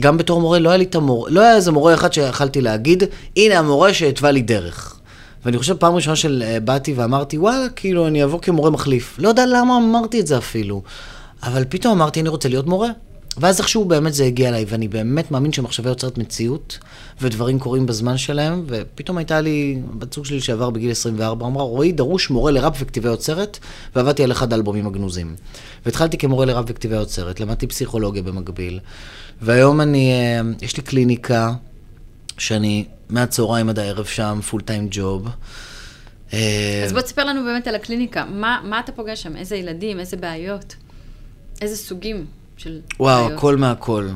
[0.00, 3.02] גם בתור מורה לא היה לי את המורה, לא היה איזה מורה אחד שיכלתי להגיד,
[3.36, 4.98] הנה המורה שהתווה לי דרך.
[5.44, 9.16] ואני חושב פעם ראשונה שבאתי ואמרתי, וואלה, כאילו, אני אבוא כמורה מחליף.
[9.18, 10.82] לא יודע למה אמרתי את זה אפילו.
[11.42, 12.88] אבל פתאום אמרתי, אני רוצה להיות מורה.
[13.40, 16.78] ואז איכשהו באמת זה הגיע אליי, ואני באמת מאמין שמחשבה יוצרת מציאות,
[17.20, 21.92] ודברים קורים בזמן שלהם, ופתאום הייתה לי, בת זוג שלי שעבר בגיל 24, אמרה, רועי,
[21.92, 23.58] דרוש מורה לראפ וכתיבי יוצרת,
[23.96, 25.36] ועבדתי על אחד האלבומים הגנוזים.
[25.86, 28.80] והתחלתי כמורה לראפ וכתיבי יוצרת, למדתי פסיכולוגיה במקביל,
[29.42, 31.52] והיום אני, אה, יש לי קליניקה,
[32.38, 35.28] שאני מהצהריים עד הערב שם, פול טיים ג'וב.
[36.32, 38.24] אז בוא תספר לנו באמת על הקליניקה.
[38.24, 39.36] מה, מה אתה פוגש שם?
[39.36, 40.76] איזה ילדים, איזה בעיות?
[41.60, 42.26] איזה סוגים
[42.58, 43.38] של וואו, בעיות?
[43.38, 44.08] הכל מהכל.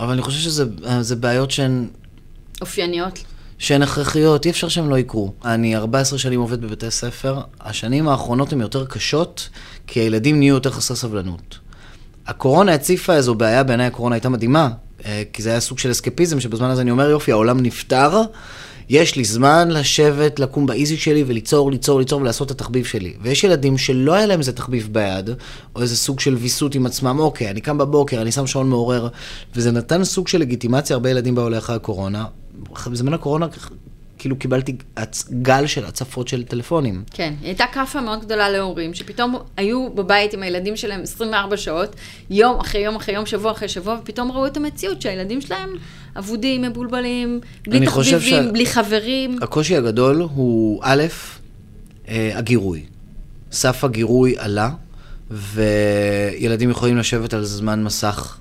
[0.00, 0.64] אבל אני חושב שזה
[1.00, 1.88] זה בעיות שהן
[2.60, 3.24] אופייניות.
[3.58, 5.32] שהן הכרחיות, אי אפשר שהן לא יקרו.
[5.44, 9.48] אני 14 שנים עובד בבתי ספר, השנים האחרונות הן יותר קשות,
[9.86, 11.58] כי הילדים נהיו יותר חסרי סבלנות.
[12.26, 14.70] הקורונה הציפה איזו בעיה, בעיניי הקורונה הייתה מדהימה,
[15.04, 18.22] אה, כי זה היה סוג של אסקפיזם, שבזמן הזה אני אומר, יופי, העולם נפתר,
[18.88, 23.12] יש לי זמן לשבת, לקום באיזי שלי וליצור, ליצור, ליצור ולעשות את התחביב שלי.
[23.22, 25.30] ויש ילדים שלא היה להם איזה תחביב ביד,
[25.76, 29.08] או איזה סוג של ויסות עם עצמם, אוקיי, אני קם בבוקר, אני שם שעון מעורר,
[29.56, 32.24] וזה נתן סוג של לגיטימציה, הרבה ילדים באו לאחר הקורונה.
[32.86, 33.46] בזמן הקורונה,
[34.18, 35.02] כאילו קיבלתי הצ-
[35.42, 37.02] גל של הצפות של טלפונים.
[37.10, 41.96] כן, הייתה כאפה מאוד גדולה להורים, שפתאום היו בבית עם הילדים שלהם 24 שעות,
[42.30, 45.70] יום אחרי יום אחרי יום, שבוע אחרי שבוע, ופתאום ראו את המציאות שהילדים שלהם
[46.18, 49.38] אבודים, מבולבלים, בלי תחביבים, שה- בלי חברים.
[49.42, 51.02] הקושי הגדול הוא, א',
[52.08, 52.82] אה, הגירוי.
[53.52, 54.70] סף הגירוי עלה,
[55.30, 58.38] וילדים יכולים לשבת על זמן מסך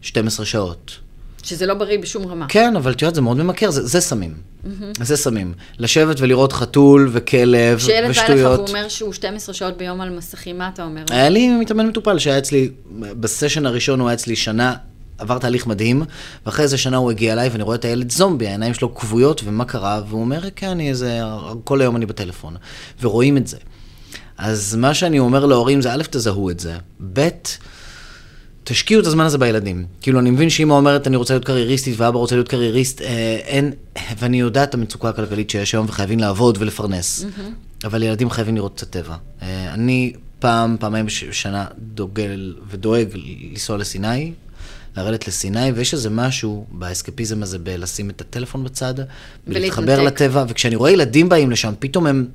[0.00, 0.96] 12 שעות.
[1.46, 2.46] שזה לא בריא בשום רמה.
[2.48, 4.34] כן, אבל את יודעת, זה מאוד ממכר, זה, זה סמים.
[5.00, 5.52] זה סמים.
[5.78, 8.58] לשבת ולראות חתול וכלב כשילד בא ושטויות.
[8.58, 11.04] והוא אומר שהוא 12 שעות ביום על מסכים, מה אתה אומר?
[11.10, 14.74] היה לי מתאמן מטופל שהיה אצלי, בסשן הראשון הוא היה אצלי שנה,
[15.18, 16.02] עבר תהליך מדהים,
[16.46, 19.64] ואחרי איזה שנה הוא הגיע אליי ואני רואה את הילד זומבי, העיניים שלו כבויות, ומה
[19.64, 20.02] קרה?
[20.08, 21.20] והוא אומר, כן, אני איזה,
[21.64, 22.56] כל היום אני בטלפון.
[23.00, 23.56] ורואים את זה.
[24.38, 26.76] אז מה שאני אומר להורים זה, א', תזהו את זה,
[27.12, 27.28] ב',
[28.68, 29.86] תשקיעו את הזמן הזה בילדים.
[30.00, 33.06] כאילו, אני מבין שאמא אומרת, אני רוצה להיות קרייריסטית, ואבא רוצה להיות קרייריסט, אה,
[33.44, 33.72] אין,
[34.18, 37.24] ואני יודעת את המצוקה הכלכלית שיש היום, וחייבים לעבוד ולפרנס.
[37.84, 39.16] אבל ילדים חייבים לראות קצת טבע.
[39.42, 43.08] אה, אני פעם, פעמיים בשנה דוגל ודואג
[43.52, 44.32] לנסוע לסיני,
[44.96, 48.94] לרדת לסיני, ויש איזה משהו באסקפיזם הזה בלשים את הטלפון בצד,
[49.46, 50.02] ולהתחבר.
[50.02, 52.26] לטבע, וכשאני רואה ילדים באים לשם, פתאום הם...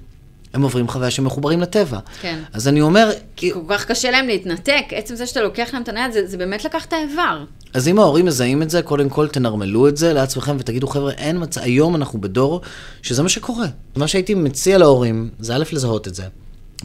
[0.54, 2.00] הם עוברים חוויה שהם מחוברים לטבע.
[2.22, 2.40] כן.
[2.54, 6.12] אז אני אומר, כל כך קשה להם להתנתק, עצם זה שאתה לוקח להם את הנייד,
[6.12, 7.44] זה, זה באמת לקחת האיבר.
[7.74, 11.42] אז אם ההורים מזהים את זה, קודם כל תנרמלו את זה לעצמכם ותגידו, חבר'ה, אין
[11.42, 12.62] מצב, היום אנחנו בדור
[13.02, 13.68] שזה מה שקורה.
[13.96, 16.24] מה שהייתי מציע להורים, זה א', לזהות את זה,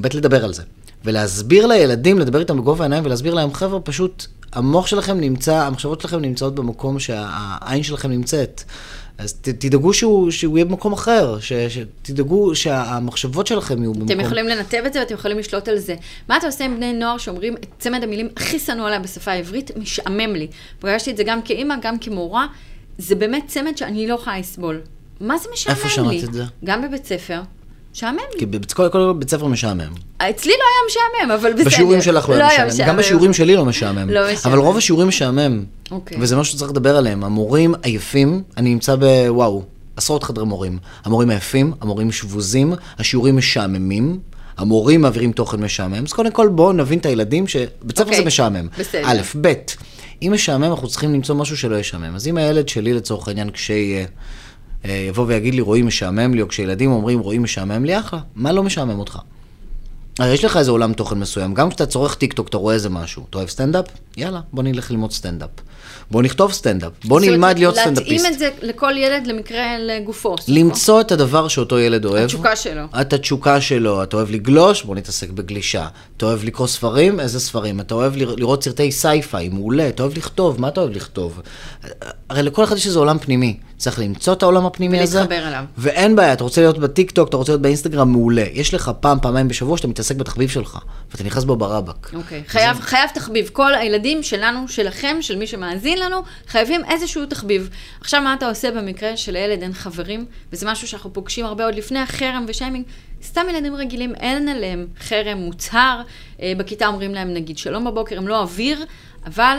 [0.00, 0.62] ב', לדבר על זה,
[1.05, 6.21] ולהסביר לילדים, לדבר איתם בגובה העיניים ולהסביר להם, חבר'ה, פשוט, המוח שלכם נמצא, המחשבות שלכם
[6.21, 8.63] נמצאות במקום שהעין שלכם נמצאת.
[9.19, 14.11] אז ת, תדאגו שהוא, שהוא יהיה במקום אחר, ש, שתדאגו שהמחשבות שלכם יהיו במקום...
[14.11, 15.95] אתם יכולים לנתב את זה ואתם יכולים לשלוט על זה.
[16.29, 19.77] מה אתה עושה עם בני נוער שאומרים את צמד המילים הכי שנוא עליי בשפה העברית,
[19.77, 20.47] משעמם לי.
[20.81, 22.47] פגשתי את זה גם כאימא, גם כמורה.
[22.99, 24.81] זה באמת צמד שאני לא יכולה לסבול.
[25.21, 25.83] מה זה משעמם לי?
[25.83, 26.45] איפה שמעת את זה?
[26.65, 27.41] גם בבית ספר.
[27.97, 28.19] משעמם.
[28.39, 29.93] כי קודם כל בית ספר משעמם.
[30.19, 31.65] אצלי לא היה משעמם, אבל בסדר.
[31.65, 32.89] בשיעורים שלך לא היה משעמם.
[32.89, 34.11] גם בשיעורים שלי לא משעמם.
[34.11, 34.55] לא משעמם.
[34.55, 35.65] אבל רוב השיעורים משעמם.
[35.91, 36.19] אוקיי.
[36.21, 37.25] וזה משהו שצריך לדבר עליהם.
[37.25, 39.63] המורים עייפים, אני נמצא בוואו,
[39.97, 40.79] עשרות חדרי מורים.
[41.05, 44.19] המורים עייפים, המורים שבוזים, השיעורים משעממים.
[44.57, 48.25] המורים מעבירים תוכן משעמם, אז קודם כל בואו נבין את הילדים שבית ספר אוקיי, זה
[48.25, 48.69] משעמם.
[48.79, 49.03] בסדר.
[49.05, 49.53] א', ב',
[50.23, 52.15] אם משעמם אנחנו צריכים למצוא משהו שלא ישעמם.
[52.15, 54.07] אז אם הילד שלי לצורך העניין כשיהיה,
[54.85, 58.62] יבוא ויגיד לי רועי משעמם לי, או כשילדים אומרים רועי משעמם לי, אחלה, מה לא
[58.62, 59.19] משעמם אותך?
[60.19, 62.91] הרי יש לך איזה עולם תוכן מסוים, גם כשאתה צורך טיק טוק, אתה רואה איזה
[62.91, 63.27] משהו.
[63.31, 63.85] אתה אוהב סטנדאפ?
[64.17, 65.51] יאללה, בוא נלך ללמוד סטנדאפ.
[66.11, 66.93] בוא נכתוב סטנדאפ.
[67.05, 68.11] בוא נלמד להיות סטנדאפיסט.
[68.11, 70.37] להתאים את זה לכל ילד למקרה לגופו.
[70.49, 72.25] למצוא את הדבר שאותו ילד אוהב.
[72.25, 72.83] התשוקה שלו.
[73.01, 74.03] את התשוקה שלו.
[74.03, 74.83] אתה אוהב לגלוש?
[74.83, 75.87] בוא נתעסק בגלישה.
[76.17, 77.21] אתה אוהב לקרוא ספרים?
[77.21, 77.81] איזה ספרים?
[77.81, 79.49] אתה אוהב לראות סרטי sci-fi?
[79.49, 79.89] מעולה.
[79.89, 80.61] אתה אוהב לכתוב?
[80.61, 81.41] מה אתה אוהב לכתוב?
[82.31, 83.57] הרי לכל אחד יש איזה עולם פנימי.
[83.79, 85.19] צריך למצוא את העולם הפנימי הזה.
[85.19, 85.65] ולהתחבר אליו.
[85.79, 88.45] ואין בעיה, אתה רוצה להיות בטיק טוק, אתה רוצה להיות באינסטגרם, מעולה.
[88.53, 90.79] יש לך פעם, פעמיים בשבוע שאתה מתעסק בתחביב שלך,
[91.11, 92.14] ואתה נכנס בו ברבאק.
[92.15, 92.43] אוקיי.
[92.49, 93.51] חייב, חייב תחביב.
[93.53, 97.70] כל הילדים שלנו, שלכם, של מי שמאזין מאזין לנו, חייבים איזשהו תחביב.
[98.00, 101.98] עכשיו, מה אתה עושה במקרה שלילד אין חברים, וזה משהו שאנחנו פוגשים הרבה עוד לפני
[101.98, 102.85] החרם ושיימינג,
[103.24, 106.02] סתם ילדים רגילים, אין עליהם חרם מוצהר,
[106.42, 108.85] אה, בכיתה אומרים להם נגיד שלום בבוקר, הם לא אוויר,
[109.26, 109.59] אבל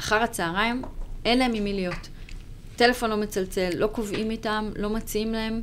[0.00, 0.82] אחר הצהריים
[1.24, 2.08] אין להם עם מי להיות.
[2.76, 5.62] טלפון לא מצלצל, לא קובעים איתם, לא מציעים להם.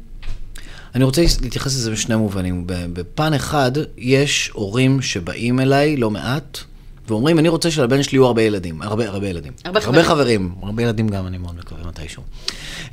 [0.95, 2.63] אני רוצה להתייחס לזה בשני מובנים.
[2.67, 6.59] בפן אחד, יש הורים שבאים אליי לא מעט,
[7.11, 8.81] ואומרים, אני רוצה שלבן שלי יהיו הרבה ילדים.
[8.81, 9.53] הרבה, הרבה ילדים.
[9.65, 10.05] הרבה הרבה חברים.
[10.05, 10.55] חברים.
[10.63, 12.23] הרבה ילדים גם, אני מאוד מקווה מתישהו.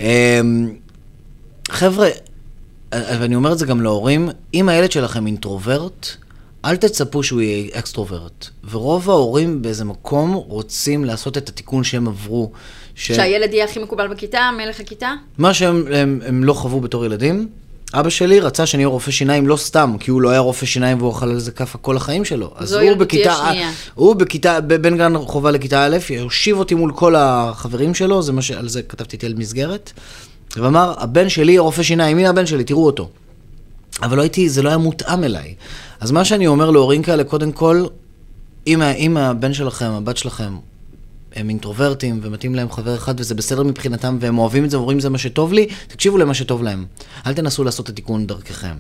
[0.01, 0.75] אמ,
[1.69, 2.09] חבר'ה,
[2.93, 6.07] ואני אומר את זה גם להורים, אם הילד שלכם אינטרוברט,
[6.65, 8.49] אל תצפו שהוא יהיה אקסטרוברט.
[8.71, 12.51] ורוב ההורים באיזה מקום רוצים לעשות את התיקון שהם עברו.
[12.95, 13.13] ש...
[13.13, 15.15] שהילד יהיה הכי מקובל בכיתה, מלך הכיתה?
[15.39, 17.49] מה שהם הם, הם לא חוו בתור ילדים,
[18.01, 20.99] אבא שלי רצה שאני אהיה רופא שיניים לא סתם, כי הוא לא היה רופא שיניים
[20.99, 22.53] והוא אכל על זה כאפה כל החיים שלו.
[22.57, 23.71] אז הוא בכיתה, השנייה.
[23.95, 28.33] הוא בכיתה, ב- בין גן חובה לכיתה א', הושיב אותי מול כל החברים שלו, זה
[28.33, 28.51] מה ש...
[28.51, 29.93] על זה כתבתי ילד מסגרת,
[30.57, 33.09] ואמר, הבן שלי רופא שיניים, הנה הבן שלי, תראו אותו.
[34.03, 35.55] אבל לא הייתי, זה לא היה מותאם אליי.
[36.01, 37.85] אז מה שאני אומר להורים כאלה, קודם כל,
[38.67, 40.53] אם הבן שלכם, הבת שלכם,
[41.37, 45.09] הם אינטרוברטים ומתאים להם חבר אחד וזה בסדר מבחינתם והם אוהבים את זה ואומרים זה
[45.11, 46.87] מה שטוב לי, תקשיבו למה שטוב להם.
[47.27, 48.77] אל תנסו לעשות את התיקון דרככם.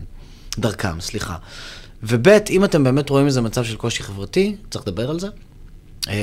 [0.58, 1.36] דרכם, סליחה.
[2.02, 5.28] וב', אם אתם באמת רואים איזה מצב של קושי חברתי, צריך לדבר על זה.
[6.08, 6.14] אה,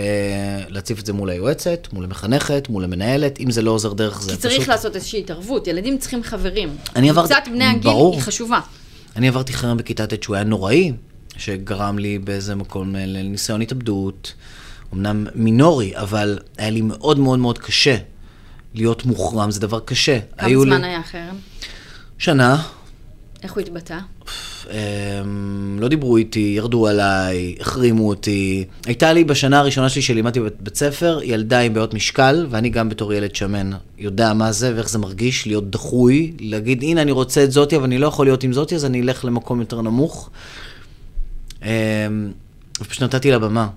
[0.70, 4.32] להציף את זה מול היועצת, מול המחנכת, מול המנהלת, אם זה לא עוזר דרך זה
[4.32, 4.52] כי פשוט...
[4.52, 6.76] צריך לעשות איזושהי התערבות, ילדים צריכים חברים.
[6.96, 8.14] אני עברתי- קבוצת בני הגיל ברור.
[8.14, 8.60] היא חשובה.
[9.16, 10.92] אני עברתי חרם בכיתה ט' שהוא היה נוראי,
[11.38, 14.34] שגרם לי באיזה מקום לניסיון התאבדות,
[14.94, 17.98] אמנם מינורי, אבל היה לי מאוד מאוד מאוד קשה
[18.74, 20.20] להיות מוחרם, זה דבר קשה.
[20.38, 20.88] כמה זמן לי...
[20.88, 21.36] היה החרם?
[22.18, 22.62] שנה,
[23.44, 23.98] איך הוא התבטא?
[24.70, 28.66] הם, לא דיברו איתי, ירדו עליי, החרימו אותי.
[28.86, 32.90] הייתה לי בשנה הראשונה שלי שלימדתי בבית בית ספר, ילדה עם בעיות משקל, ואני גם
[32.90, 37.44] בתור ילד שמן יודע מה זה ואיך זה מרגיש להיות דחוי, להגיד, הנה אני רוצה
[37.44, 40.30] את זאתי, אבל אני לא יכול להיות עם זאתי, אז אני אלך למקום יותר נמוך.
[41.64, 41.68] אמ,
[42.82, 43.68] ופשוט נתתי לה במה.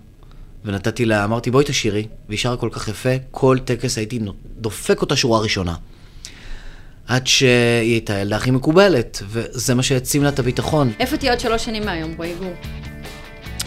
[0.66, 4.18] ונתתי לה, אמרתי, בואי תשאירי, והיא שרה כל כך יפה, כל טקס הייתי
[4.58, 5.74] דופק אותה שורה ראשונה.
[7.06, 10.92] עד שהיא הייתה הילדה הכי מקובלת, וזה מה שהעצים לה את הביטחון.
[11.00, 12.52] איפה תהיה עוד שלוש שנים מהיום, רועי גור?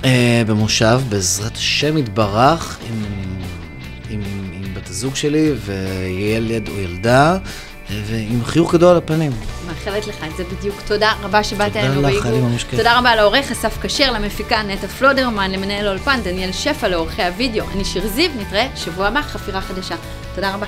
[0.06, 3.04] אה, במושב, בעזרת השם יתברך, עם,
[4.10, 4.22] עם,
[4.54, 7.38] עם בת הזוג שלי, וילד או ילדה,
[7.90, 9.32] ועם חיוך גדול על הפנים.
[9.68, 10.76] מאחלת לך את זה בדיוק.
[10.88, 12.50] תודה רבה שבאת תודה אלינו, לך, רועי היה לי גור.
[12.50, 12.80] ממש כיף.
[12.80, 17.66] תודה רבה לעורך אסף כשר, למפיקה נטע פלודרמן, למנהל האולפן דניאל שפע, לעורכי הוידאו.
[17.74, 19.96] אני שיר זיו, נתראה שבוע הבא, חפירה חדשה.
[20.36, 20.66] תודה רבה.